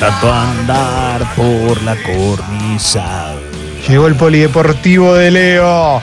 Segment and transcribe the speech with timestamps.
[0.00, 3.34] tanto andar por la cornisa.
[3.88, 6.02] Llegó el polideportivo de Leo.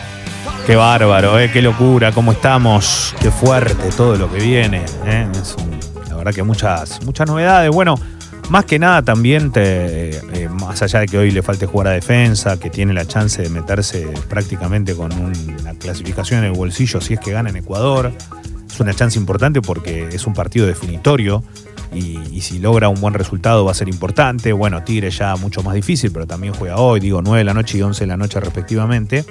[0.65, 1.51] Qué bárbaro, ¿eh?
[1.51, 4.83] qué locura, cómo estamos, qué fuerte todo lo que viene.
[5.05, 5.27] ¿eh?
[5.41, 5.79] Es un-
[6.09, 7.69] la verdad que muchas, muchas novedades.
[7.69, 7.95] Bueno,
[8.49, 11.91] más que nada también, te, eh, más allá de que hoy le falte jugar a
[11.91, 17.15] defensa, que tiene la chance de meterse prácticamente con una clasificación en el bolsillo si
[17.15, 18.13] es que gana en Ecuador.
[18.71, 21.43] Es una chance importante porque es un partido definitorio
[21.93, 24.53] y, y si logra un buen resultado va a ser importante.
[24.53, 27.77] Bueno, Tigre ya mucho más difícil, pero también juega hoy, digo 9 de la noche
[27.77, 29.25] y 11 de la noche respectivamente.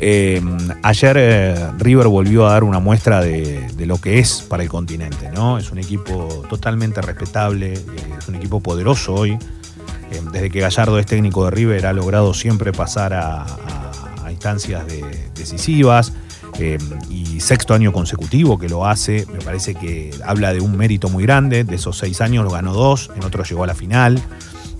[0.00, 0.42] Eh,
[0.82, 5.30] ayer eh, River volvió a dar una muestra de, lo que es para el continente,
[5.32, 5.56] ¿no?
[5.56, 7.84] Es un equipo totalmente respetable, eh,
[8.18, 9.32] es un equipo poderoso hoy.
[10.10, 13.46] Eh, desde que Gallardo es técnico de River ha logrado siempre pasar a,
[14.30, 16.12] instancias de- decisivas.
[16.58, 16.78] Eh,
[17.10, 21.24] y sexto año consecutivo que lo hace, me parece que habla de un mérito muy
[21.24, 21.64] grande.
[21.64, 24.22] De esos seis años lo ganó dos, en otro llegó a la final.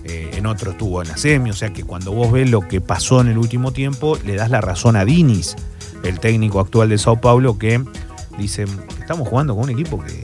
[0.03, 2.79] Eh, en otro estuvo en la semi, o sea que cuando vos ves lo que
[2.79, 5.55] pasó en el último tiempo, le das la razón a Diniz,
[6.03, 7.83] el técnico actual de Sao Paulo, que
[8.37, 8.65] dice,
[8.99, 10.21] estamos jugando con un equipo que,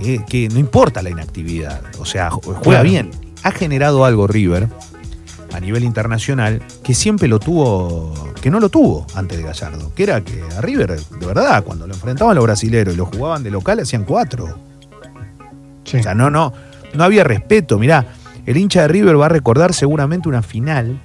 [0.00, 2.84] que- que- que no importa la inactividad, o sea, ju- juega Claro.
[2.88, 3.10] bien.
[3.42, 4.68] Ha generado algo River
[5.54, 10.02] a nivel internacional que siempre lo tuvo, que no lo tuvo antes de Gallardo, que
[10.02, 13.50] era que a River, de verdad, cuando lo enfrentaban los brasileros y lo jugaban de
[13.50, 14.58] local, hacían cuatro.
[15.84, 15.98] Sí.
[15.98, 16.52] O sea, no, no,
[16.94, 17.78] no había respeto.
[17.78, 18.06] Mirá,
[18.46, 21.00] el hincha de River va a recordar seguramente una final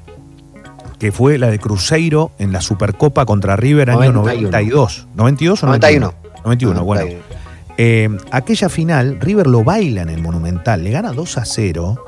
[0.98, 4.52] que fue la de Cruzeiro en la Supercopa contra River año 91.
[4.52, 5.08] 92.
[5.16, 6.14] ¿92 o 91.
[6.44, 7.06] 91, bueno.
[7.78, 12.06] Eh, aquella final, River lo baila en el Monumental, le gana 2 a 0,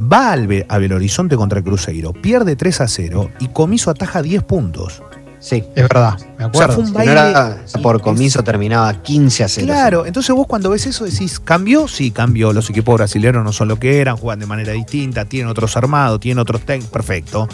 [0.00, 3.90] va al Be- a Belo Horizonte contra el Cruzeiro, pierde 3 a 0 y Comiso
[3.90, 5.02] ataja 10 puntos.
[5.38, 5.64] Sí.
[5.74, 6.74] Es verdad, me O sea, acuerdo.
[6.74, 7.14] fue un Si baile.
[7.14, 9.66] no era por comiso terminaba 15 a 0.
[9.66, 11.88] Claro, entonces vos cuando ves eso decís, ¿cambió?
[11.88, 12.52] Sí, cambió.
[12.52, 16.20] Los equipos brasileños no son lo que eran, juegan de manera distinta, tienen otros armados,
[16.20, 17.48] tienen otros técnicos, perfecto.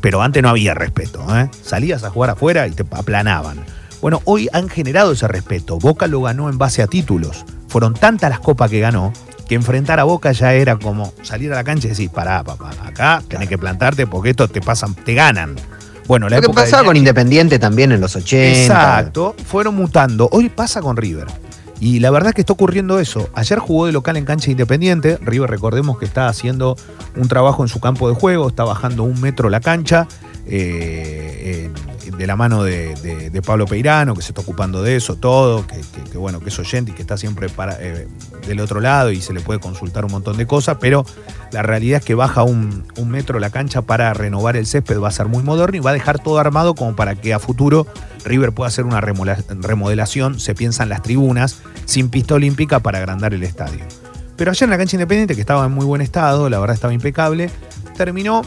[0.00, 1.48] Pero antes no había respeto, ¿eh?
[1.62, 3.58] Salías a jugar afuera y te aplanaban.
[4.00, 5.78] Bueno, hoy han generado ese respeto.
[5.78, 7.44] Boca lo ganó en base a títulos.
[7.68, 9.12] Fueron tantas las copas que ganó
[9.50, 12.70] que enfrentar a Boca ya era como salir a la cancha y decir, pará, papá,
[12.84, 15.56] acá tenés que plantarte porque estos te pasan, te ganan.
[16.06, 18.60] Bueno, la Lo que época pasaba con Independiente también en los 80.
[18.60, 20.28] Exacto, fueron mutando.
[20.30, 21.26] Hoy pasa con River.
[21.80, 23.28] Y la verdad es que está ocurriendo eso.
[23.34, 25.18] Ayer jugó de local en cancha independiente.
[25.20, 26.76] River, recordemos que está haciendo
[27.16, 30.06] un trabajo en su campo de juego, está bajando un metro la cancha.
[30.52, 31.70] Eh,
[32.16, 36.40] de la mano de, Pablo Peirano, que se está ocupando de eso todo, que, bueno,
[36.40, 38.06] que es oyente y que está siempre para, eh,
[38.46, 41.06] del otro lado y se le puede consultar un montón de cosas, pero
[41.52, 45.12] la realidad es que baja un, metro la cancha para renovar el césped, va a
[45.12, 47.86] ser muy moderno y va a dejar todo armado como para que a futuro
[48.24, 53.34] River pueda hacer una remodelación, se piensa en las tribunas, sin pista olímpica para agrandar
[53.34, 53.84] el estadio.
[54.36, 56.92] Pero ayer en la cancha independiente, que estaba en muy buen estado, la verdad estaba
[56.92, 57.50] impecable,
[57.96, 58.42] terminó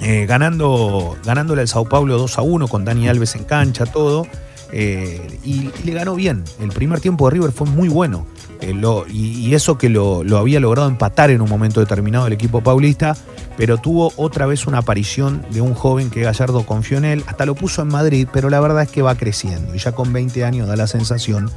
[0.00, 4.26] eh, ganando, ganándole al Sao Paulo 2 a 1 con Dani Alves en cancha, todo.
[4.72, 6.42] eh, y, y le ganó bien.
[6.60, 8.26] El primer tiempo de River fue muy bueno.
[8.60, 12.26] Eh, lo- y, y eso que lo, lo había logrado empatar en un momento determinado
[12.26, 13.16] el equipo paulista,
[13.56, 17.44] pero tuvo otra vez una aparición de un joven que Gallardo confió en él, hasta
[17.46, 19.74] lo puso en Madrid, pero la verdad es que va creciendo.
[19.74, 21.50] Y ya con 20 años da la sensación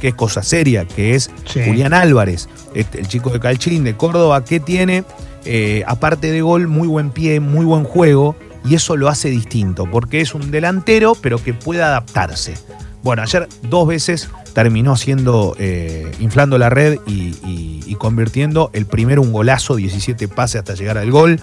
[0.00, 1.60] que es cosa seria, que es Sí.
[1.64, 5.04] Julián Álvarez, este, el chico de Calchín, de Córdoba, que tiene,
[5.46, 9.88] eh, aparte de gol, muy buen pie, muy buen juego, y eso lo hace distinto,
[9.90, 12.54] porque es un delantero, pero que puede adaptarse.
[13.02, 19.32] Bueno, ayer dos veces terminó haciendo, eh, inflando la red y, convirtiendo el primero un
[19.32, 21.40] golazo, 17 pases hasta llegar al gol.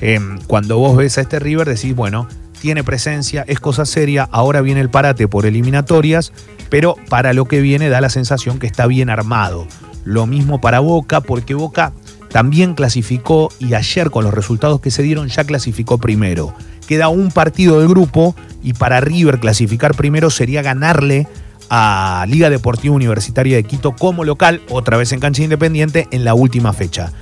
[0.00, 2.28] Eh, cuando vos ves a este River decís, bueno,
[2.60, 6.32] tiene presencia, es cosa seria, ahora viene el parate por eliminatorias,
[6.68, 9.66] pero para lo que viene da la sensación que está bien armado.
[10.04, 11.92] Lo mismo para Boca, porque Boca
[12.34, 16.52] también clasificó y ayer con los resultados que se dieron ya clasificó primero.
[16.88, 21.28] Queda un partido del grupo y para River clasificar primero sería ganarle
[21.70, 26.34] a Liga Deportiva Universitaria de Quito como local, otra vez en cancha independiente, en la
[26.34, 27.12] última fecha.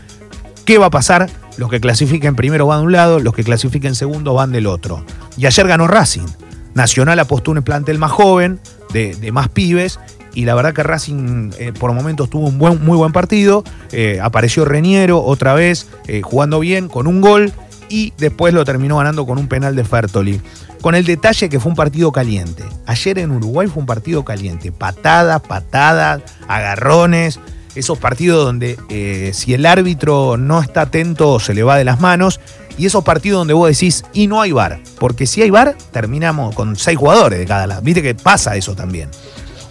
[0.65, 1.29] ¿Qué va a pasar?
[1.59, 5.05] Los que clasifiquen primero van de un lado, los que clasifiquen segundo van del otro.
[5.37, 6.27] Y ayer ganó Racing.
[6.73, 8.61] Nacional apostó un plantel más joven,
[8.95, 10.01] de, de más pibes,
[10.35, 13.65] y la verdad que Racing eh, por momentos tuvo un buen, muy buen partido.
[13.91, 17.53] Eh, apareció Reñero otra vez, eh, jugando bien, con un gol,
[17.89, 20.41] y después lo terminó ganando con un penal de Fertoli.
[20.81, 22.65] Con el detalle que fue un partido caliente.
[22.87, 24.73] Ayer en Uruguay fue un partido caliente.
[24.73, 27.39] Patadas, patadas, agarrones.
[27.75, 32.41] Esos partidos donde si el árbitro no está atento se le va de las manos.
[32.77, 34.81] Y esos partidos donde vos decís, y no hay bar.
[34.99, 37.83] Porque si hay bar, terminamos con seis jugadores de cada lado.
[37.83, 39.09] Viste que pasa eso también.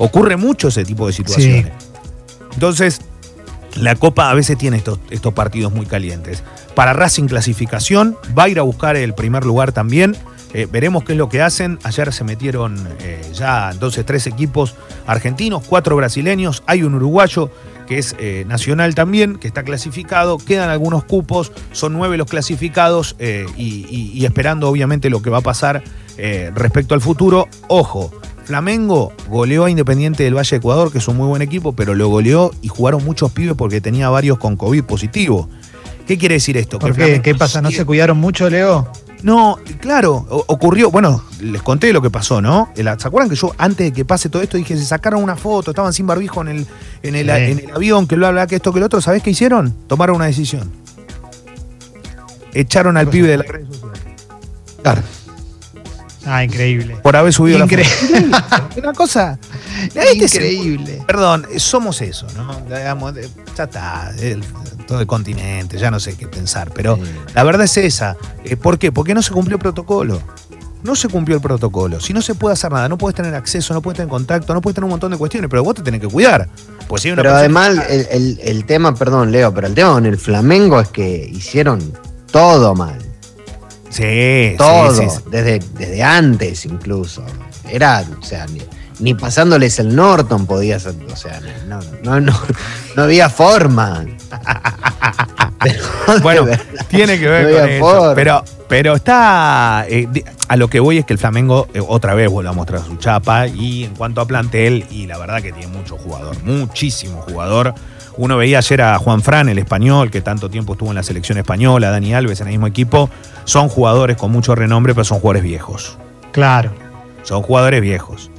[0.04, 1.68] Ocurre mucho ese tipo de situaciones.
[2.54, 3.02] Entonces,
[3.76, 6.44] La Copa a veces tiene estos, estos partidos muy calientes.
[6.76, 10.16] Para Racing clasificación, va a ir a buscar el primer lugar también.
[10.54, 11.80] Eh, veremos qué es lo que hacen.
[11.84, 14.76] Ayer se metieron eh, ya entonces tres equipos
[15.08, 17.50] argentinos, cuatro brasileños, hay un uruguayo
[17.88, 23.16] que es eh, nacional también, que está clasificado, quedan algunos cupos, son nueve los clasificados
[23.20, 25.84] y, y- y esperando obviamente lo que va a pasar
[26.54, 27.48] respecto al futuro.
[27.68, 28.12] Ojo,
[28.46, 31.96] Flamengo goleó a Independiente del Valle de Ecuador, que es un muy buen equipo, pero
[31.96, 35.48] lo goleó y jugaron muchos pibes porque tenía varios con COVID positivo.
[36.08, 36.80] ¿Qué quiere decir esto?
[36.80, 37.02] ¿Por Que qué?
[37.04, 37.62] Flamengo ¿Qué pasa?
[37.62, 38.92] ¿No se cuidaron mucho, Leo?
[39.24, 42.70] no, claro, ocurrió, bueno, les conté lo que pasó, ¿no?
[42.76, 45.70] ¿Se acuerdan que yo antes de que pase todo esto dije, se sacaron una foto,
[45.72, 46.68] estaban sin barbijo en el,
[47.04, 47.52] en el, Sí.
[47.52, 49.00] en el avión, que bla, bla, que esto, que lo otro?
[49.00, 49.72] ¿Sabés qué hicieron?
[49.88, 50.72] Tomaron una decisión.
[52.54, 54.02] Echaron al ¿Qué pibe de las redes sociales
[54.82, 55.02] Claro.
[56.26, 56.98] Ah, increíble.
[57.02, 58.28] por haber subido Increíble.
[58.30, 58.68] la foto.
[58.80, 59.40] Una cosa.
[59.96, 61.04] este Increíble.
[61.08, 62.54] Perdón, somos eso, ¿no?
[62.76, 63.28] Digamos, eh,
[63.58, 64.44] ya está, el-
[64.88, 67.04] todo el continente, ya no sé qué pensar, pero Sí.
[67.34, 68.18] la verdad es esa.
[68.44, 68.92] Eh, ¿Por qué?
[68.92, 70.22] Porque no se cumplió el protocolo.
[70.84, 72.00] No se cumplió el protocolo.
[72.00, 74.62] Si no se puede hacer nada, no puedes tener acceso, no puedes tener contacto, no
[74.62, 76.50] puedes tener un montón de cuestiones, pero vos te tenés que cuidar.
[76.88, 79.94] Pues si hay una Pero además, el, el- el tema, perdón, Leo, pero el tema
[79.94, 81.94] con el Flamengo es que hicieron
[82.32, 82.98] todo mal.
[83.92, 84.96] Sí, sí, Todo.
[84.96, 85.22] sí, sí.
[85.30, 87.24] Desde, desde antes incluso.
[87.70, 88.62] Era, o sea, ni,
[89.00, 90.96] ni pasándoles el Norton podía ser.
[91.12, 92.34] O sea, no, no, no,
[92.96, 94.06] no había forma.
[95.64, 95.84] Pero,
[96.24, 97.86] Bueno, verdad, tiene que ver no con había eso.
[97.86, 98.16] forma.
[98.16, 99.86] Pero, pero está.
[99.88, 100.08] eh,
[100.48, 102.96] a lo que voy es que el Flamengo eh, otra vez vuelve a mostrar su
[102.96, 103.46] chapa.
[103.48, 107.76] Y en cuanto a plantel, y la verdad que tiene mucho jugador, muchísimo jugador.
[108.18, 111.38] Uno veía ayer a Juan Fran, el español, que tanto tiempo estuvo en la selección
[111.38, 113.10] española, Dani Alves en el mismo equipo.
[113.46, 115.98] Son jugadores con mucho renombre, pero son jugadores viejos.
[116.32, 116.72] Claro.
[117.24, 118.30] Son jugadores viejos.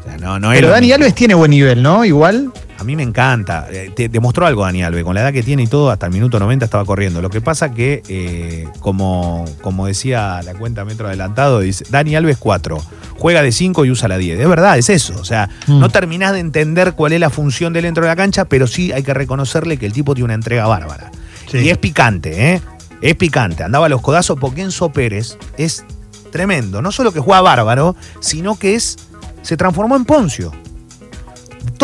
[0.00, 0.94] O sea, no, Pero Dani mismo.
[0.96, 2.04] Alves tiene buen nivel, ¿no?
[2.04, 2.52] Igual.
[2.78, 3.66] A mí me encanta.
[3.70, 5.04] Eh, te- demostró algo Dani Alves.
[5.04, 7.22] Con la edad que tiene y todo, hasta el minuto 90 estaba corriendo.
[7.22, 12.36] Lo que pasa que, eh, como, como decía la cuenta metro adelantado, dice Dani Alves
[12.38, 12.78] 4.
[13.16, 14.40] Juega de 5 y usa la 10.
[14.40, 15.14] Es verdad, es eso.
[15.20, 15.78] O sea, Mm.
[15.78, 18.90] no terminás de entender cuál es la función del dentro de la cancha, pero sí
[18.92, 21.10] hay que reconocerle que el tipo tiene una entrega bárbara.
[21.50, 21.58] Sí.
[21.58, 22.60] Y es picante, ¿eh?
[23.00, 23.62] Es picante.
[23.62, 25.84] Andaba a los codazos porque Enzo Pérez es
[26.32, 26.82] tremendo.
[26.82, 28.96] No solo que juega bárbaro, sino que es.
[29.42, 30.52] se transformó en Poncio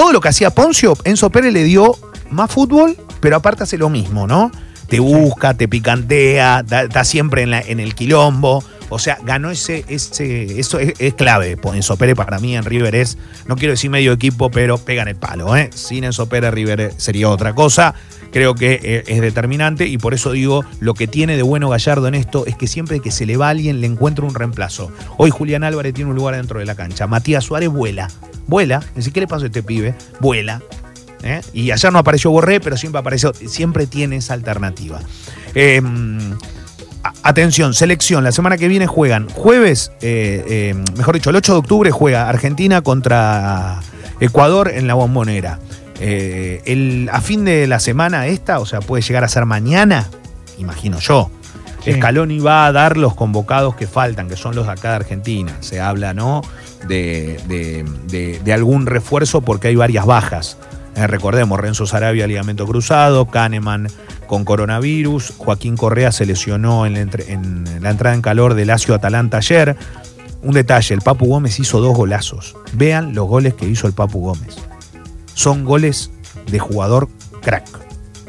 [0.01, 1.95] todo lo que hacía Poncio, Enzo Pérez le dio
[2.31, 4.51] más fútbol, pero aparte hace lo mismo, ¿no?
[4.89, 8.65] Te busca, te picantea, está siempre en, la- en el quilombo.
[8.91, 11.57] O sea, ganó ese, ese, eso es, es clave.
[11.57, 13.17] Po- Enzo Pérez para mí en River es,
[13.47, 15.71] no quiero decir medio equipo, pero pegan el palo, ¿eh?
[15.75, 17.95] Sin Enzo Pérez River sería otra cosa.
[18.33, 22.07] Creo que eh, es determinante y por eso digo, lo que tiene de bueno Gallardo
[22.07, 24.93] en esto es que siempre que se le va a alguien le encuentra un reemplazo.
[25.17, 27.07] Hoy Julián Álvarez tiene un lugar dentro de la cancha.
[27.09, 28.09] Matías Suárez vuela,
[28.47, 28.85] vuela.
[28.95, 29.97] Decir, ¿qué le pasó a este pibe?
[30.21, 30.63] Vuela.
[31.25, 31.41] ¿eh?
[31.53, 35.01] Y ayer no apareció Borré, pero siempre apareció, siempre tiene esa alternativa.
[35.57, 35.83] Eh,
[37.23, 41.59] atención, selección, la semana que viene juegan jueves, eh, eh, mejor dicho, el 8 de
[41.59, 43.81] octubre juega Argentina contra
[44.21, 45.59] Ecuador en la bombonera.
[46.01, 50.09] Eh, el, a fin de la semana esta, o sea, puede llegar a ser mañana,
[50.59, 51.31] imagino yo.
[51.85, 51.95] Sí.
[51.95, 55.57] Scaloni va a dar los convocados que faltan, que son los de acá de Argentina.
[55.61, 56.43] Se habla, ¿no?
[56.87, 60.59] De, de- de- de algún refuerzo porque hay varias bajas.
[60.95, 63.89] Eh, recordemos, Renzo Sarabia, ligamento cruzado, Kahneman
[64.31, 68.69] con coronavirus, Joaquín Correa se lesionó en la, entre- en la entrada en calor del
[68.69, 69.77] Lazio Atalanta ayer.
[70.45, 72.55] Un detalle, el Papu Gómez hizo dos golazos.
[72.75, 74.55] Vean los goles que hizo el Papu Gómez.
[75.35, 76.13] Son goles
[76.49, 77.09] de jugador
[77.43, 77.67] crack,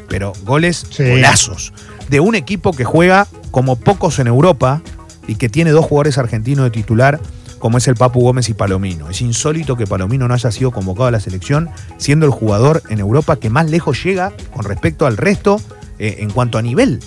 [0.08, 1.08] pero goles Sí.
[1.08, 1.72] golazos.
[2.08, 4.82] De un equipo que juega como pocos en Europa
[5.28, 7.20] y que tiene dos jugadores argentinos de titular,
[7.60, 9.08] como es el Papu Gómez y Palomino.
[9.08, 12.98] Es insólito que Palomino no haya sido convocado a la selección, siendo el jugador en
[12.98, 15.60] Europa que más lejos llega con respecto al resto
[16.02, 16.98] eh, en cuanto a nivel.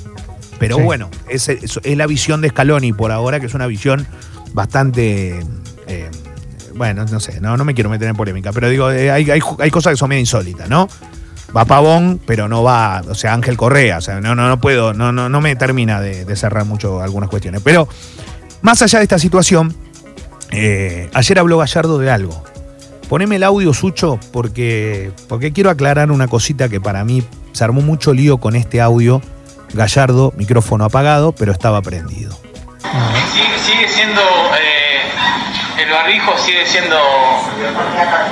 [0.57, 0.83] Pero Sí.
[0.83, 4.07] bueno, es, es- es la visión de Scaloni por ahora, que es una visión
[4.53, 5.39] bastante.
[5.87, 6.09] eh,
[6.75, 9.39] bueno, no sé, no, no me quiero meter en polémica, pero digo, eh, hay, hay,
[9.59, 10.87] hay cosas que son medio insólitas, ¿no?
[11.55, 14.93] Va Pavón, pero no va, o sea, Ángel Correa, o sea, no, no, no puedo,
[14.93, 17.61] no, no, no me termina de, de cerrar mucho algunas cuestiones.
[17.63, 17.87] Pero
[18.61, 19.73] más allá de esta situación,
[20.51, 22.43] ayer habló Gallardo de algo.
[23.09, 27.81] Poneme el audio, Sucho, porque, porque quiero aclarar una cosita que para mí se armó
[27.81, 29.21] mucho lío con este audio.
[29.73, 32.35] Gallardo, micrófono apagado, pero estaba prendido.
[33.33, 35.01] Sigue, sigue siendo, eh,
[35.83, 36.95] el barbijo sigue siendo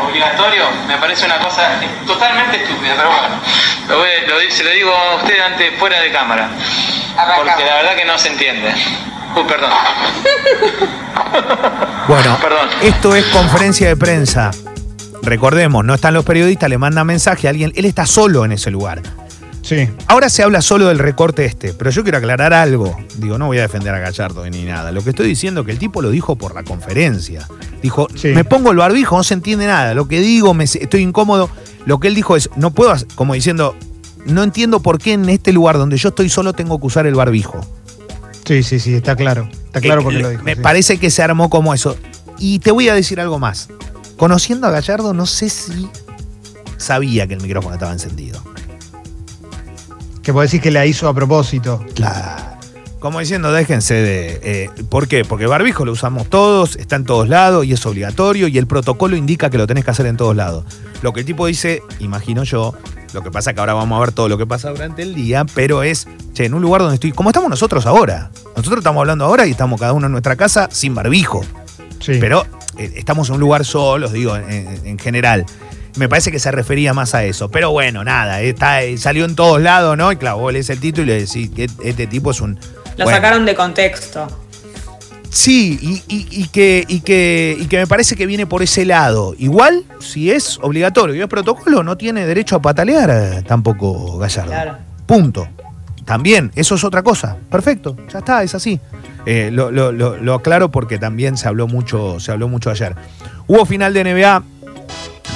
[0.07, 1.61] obligatorio, me parece una cosa
[2.07, 3.35] totalmente estúpida, pero bueno,
[3.89, 6.49] lo voy- lo di- se lo digo a usted antes fuera de cámara,
[7.35, 8.73] porque la verdad que no se entiende.
[9.35, 9.71] Uy, perdón.
[12.07, 12.69] Bueno, Perdón.
[12.81, 14.51] esto es conferencia de prensa
[15.23, 18.69] recordemos, no están los periodistas, le mandan mensaje a alguien, él está solo en ese
[18.71, 19.01] lugar.
[19.61, 19.87] Sí.
[20.07, 22.97] Ahora se habla solo del recorte este, pero yo quiero aclarar algo.
[23.17, 24.91] Digo, no voy a defender a Gallardo ni nada.
[24.91, 27.47] Lo que estoy diciendo es que el tipo lo dijo por la conferencia.
[27.81, 28.29] Dijo, Sí.
[28.29, 29.93] me pongo el barbijo, no se entiende nada.
[29.93, 31.49] Lo que digo, me, estoy incómodo.
[31.85, 33.73] Lo que él dijo es, no puedo, hacer- como diciendo,
[34.25, 37.15] no entiendo por qué en este lugar donde yo estoy solo tengo que usar el
[37.15, 37.65] barbijo.
[38.45, 39.47] Sí, sí, sí, está claro.
[39.67, 40.43] Está claro Eh, porque lo dijo.
[40.43, 40.61] Me sí.
[40.61, 41.95] parece que se armó como eso.
[42.37, 43.69] Y te voy a decir algo más.
[44.17, 45.89] Conociendo a Gallardo, no sé si
[46.77, 48.41] sabía que el micrófono estaba encendido.
[50.21, 51.83] Que vos decís que la hizo a propósito.
[51.95, 52.53] Claro.
[52.99, 54.39] Como diciendo, déjense de.
[54.43, 55.25] eh, ¿Por qué?
[55.25, 59.17] Porque barbijo lo usamos todos, está en todos lados y es obligatorio y el protocolo
[59.17, 60.63] indica que lo tenés que hacer en todos lados.
[61.01, 62.73] Lo que el tipo dice, imagino yo,
[63.11, 65.45] lo que pasa que ahora vamos a ver todo lo que pasa durante el día,
[65.53, 68.31] pero es, che, en un lugar donde estoy, como estamos nosotros ahora.
[68.55, 71.41] Nosotros estamos hablando ahora y estamos cada uno en nuestra casa sin barbijo.
[71.99, 72.19] Sí.
[72.21, 72.45] Pero
[72.77, 75.45] estamos en un lugar solos, digo, en, en- en general.
[75.95, 77.49] Me parece que se refería más a eso.
[77.49, 80.11] Pero bueno, nada, está, eh, salió en todos lados, ¿no?
[80.11, 82.55] Y claro, vos lees el título y le decís que este tipo es un.
[82.97, 84.27] Lo bueno, sacaron de contexto.
[85.29, 88.85] Sí, y, y- y que, y, que, y que me parece que viene por ese
[88.85, 89.33] lado.
[89.39, 94.51] Igual, si es obligatorio y es protocolo, no tiene derecho a patalear eh, tampoco Gallardo.
[94.51, 94.77] Claro.
[95.07, 95.47] Punto.
[96.05, 97.37] También, eso es otra cosa.
[97.49, 98.79] Perfecto, ya está, es así.
[99.25, 102.95] Eh, lo, lo- lo- aclaro porque también se habló mucho, se habló mucho ayer.
[103.47, 104.43] Hubo final de NBA.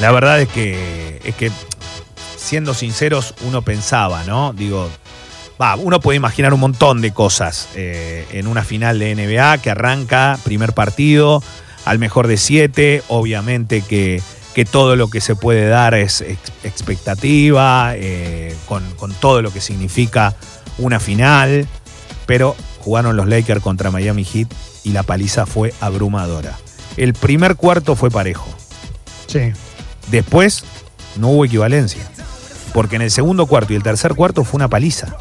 [0.02, 1.52] La verdad es que, es que,
[2.36, 4.54] siendo sinceros, uno pensaba, ¿no?
[4.54, 4.90] Digo,
[5.62, 9.72] va, uno puede imaginar un montón de cosas eh, en una final de NBA que
[9.72, 11.42] arranca, primer partido,
[11.86, 14.22] al mejor de siete, obviamente que,
[14.54, 19.52] que todo lo que se puede dar es ex- expectativa, eh, con, con todo lo
[19.52, 20.36] que significa
[20.78, 21.66] una final,
[22.26, 22.56] pero
[22.88, 24.48] jugaron los Lakers contra Miami Heat
[24.86, 26.58] y la paliza fue abrumadora.
[26.96, 28.48] El primer cuarto fue parejo.
[29.28, 29.52] Sí.
[30.10, 30.64] Después
[31.18, 32.02] no hubo equivalencia.
[32.74, 35.18] Porque en el segundo cuarto y el tercer cuarto fue una paliza.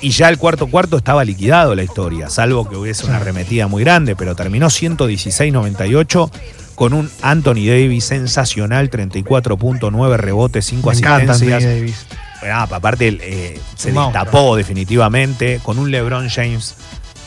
[0.00, 3.82] Y ya el cuarto cuarto estaba liquidado la historia, salvo que hubiese una arremetida muy
[3.82, 6.30] grande, pero terminó 116-98
[6.76, 11.64] con un Anthony Davis sensacional, 34.9 rebotes, 5 Me encanta Anthony asistencias.
[11.64, 12.06] Davis.
[12.42, 16.76] Ah, aparte eh, se destapó definitivamente con un LeBron James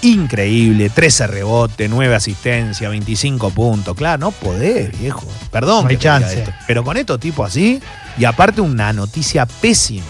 [0.03, 3.95] increíble, 13 rebotes, 9 asistencias, 25 puntos.
[3.95, 5.27] Claro, no podés, viejo.
[5.51, 6.39] Perdón, No hay que chance.
[6.39, 7.79] esto, pero con estos tipos así,
[8.17, 10.05] y aparte una noticia pésima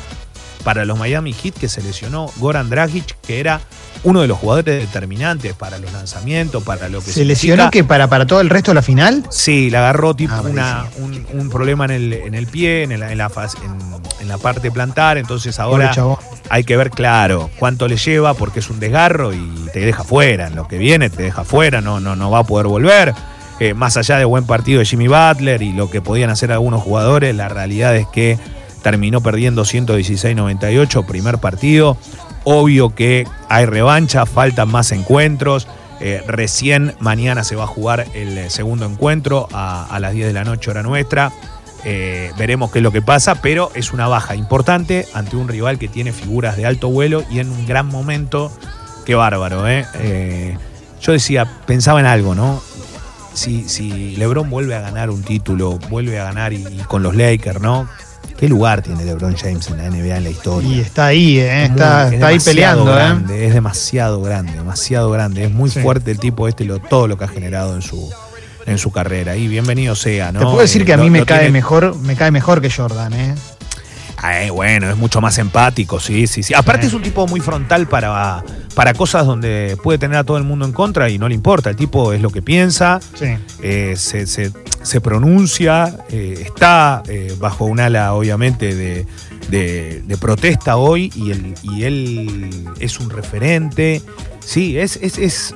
[0.64, 3.60] para los Miami Heat que se lesionó Goran Dragic, que era
[4.04, 7.84] uno de los jugadores determinantes para los lanzamientos, para lo que ¿Se significa- lesionó que
[7.84, 9.24] para, para todo el resto de la final?
[9.30, 12.92] Sí, le agarró tipo Ah, una- un, un problema en el, en el pie, en,
[12.94, 15.92] el- en la, faz- en- en la parte plantar, entonces ahora
[16.50, 19.40] hay que ver claro cuánto le lleva porque es un desgarro y
[19.74, 20.48] te deja fuera.
[20.48, 23.14] En lo que viene te deja fuera, no, no, no va a poder volver.
[23.60, 26.82] Eh, más allá de buen partido de Jimmy Butler y lo que podían hacer algunos
[26.82, 28.40] jugadores, la realidad es que
[28.82, 31.98] terminó perdiendo 116-98, primer partido.
[32.44, 35.68] Obvio que hay revancha, faltan más encuentros.
[36.00, 40.34] Eh, recién mañana se va a jugar el eh, segundo encuentro a, las 10 de
[40.34, 41.32] la noche, hora nuestra.
[41.84, 45.80] Eh, veremos qué es lo que pasa, pero es una baja importante ante un rival
[45.80, 48.52] que tiene figuras de alto vuelo y en un gran momento.
[49.06, 49.86] Qué bárbaro, ¿eh?
[49.96, 50.58] Eh,
[51.02, 52.62] yo decía, pensaba en algo, ¿no?
[53.34, 57.16] Si, si LeBron vuelve a ganar un título, vuelve a ganar y, y con los
[57.16, 57.88] Lakers, ¿no?
[58.42, 60.68] ¿Qué lugar tiene LeBron James en la NBA en la historia?
[60.70, 61.66] Y está ahí, ¿eh?
[61.66, 63.46] Es muy- está, es está ahí peleando, ¿eh?
[63.48, 65.44] Es demasiado grande, demasiado grande.
[65.46, 65.80] Es muy Sí.
[65.80, 68.12] fuerte el tipo este, lo, todo lo que ha generado en su,
[68.66, 69.36] en su carrera.
[69.38, 70.40] Y bienvenido sea, ¿no?
[70.40, 72.32] Te puedo decir Eh, que a lo- mí me lo cae tiene- mejor, me cae
[72.32, 73.36] mejor que Jordan, ¿eh?
[74.18, 76.54] Ay, bueno, es mucho más empático, sí, sí, sí.
[76.56, 76.88] Aparte Sí.
[76.88, 78.44] es un tipo muy frontal para,
[78.76, 81.70] para cosas donde puede tener a todo el mundo en contra y no le importa.
[81.70, 83.26] El tipo es lo que piensa, Sí.
[83.62, 84.52] eh, se, se-
[84.82, 89.06] se pronuncia, eh, está eh, bajo un ala, obviamente, de,
[89.50, 92.50] de- de protesta hoy y, él- y él
[92.80, 94.02] es un referente.
[94.44, 95.54] Sí, es, es, es-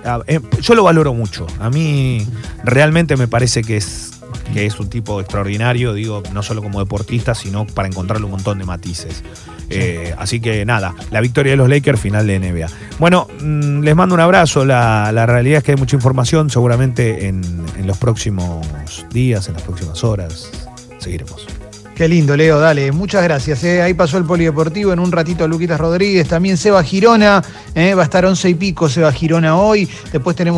[0.61, 1.47] yo lo valoro mucho.
[1.59, 2.27] A mí
[2.63, 4.11] realmente me parece que es,
[4.55, 8.57] que es un tipo extraordinario, digo, no solo como deportista, sino para encontrarle un montón
[8.57, 9.21] de matices.
[9.69, 12.67] Eh, así que nada, la victoria de los Lakers, final de NBA.
[12.97, 14.63] Bueno, mm, les mando un abrazo.
[14.63, 17.41] La, la realidad es que hay mucha información, seguramente en,
[17.77, 20.49] en los próximos días, en las próximas horas.
[20.99, 21.45] Seguiremos.
[21.95, 22.91] Qué lindo, Leo, dale.
[22.91, 23.63] Muchas gracias.
[23.63, 23.81] ¿eh?
[23.81, 24.91] Ahí pasó el polideportivo.
[24.91, 26.27] En un ratito Luquitas Rodríguez.
[26.27, 27.41] También Seba Girona.
[27.73, 27.93] ¿eh?
[27.93, 29.89] Va a estar once y pico Seba Girona hoy.
[30.11, 30.53] Después tenemos.